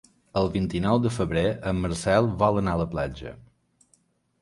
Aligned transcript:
El 0.39 0.47
vint-i-nou 0.55 1.01
de 1.03 1.11
febrer 1.17 1.45
en 1.73 1.83
Marcel 1.85 2.33
vol 2.43 2.61
anar 2.65 2.77
a 2.79 2.83
la 2.83 2.91
platja. 2.97 3.39